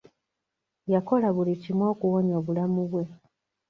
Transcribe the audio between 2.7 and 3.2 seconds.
bwe.